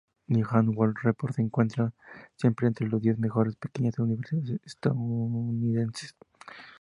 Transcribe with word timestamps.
News 0.31 0.47
and 0.53 0.75
World 0.75 0.95
Report 1.05 1.31
se 1.35 1.43
encuentra 1.43 1.93
siempre 2.35 2.65
entre 2.65 2.87
los 2.87 2.99
diez 3.03 3.19
mejores 3.19 3.55
pequeñas 3.57 3.99
universidades 3.99 4.59
estadounidenses. 4.65 6.15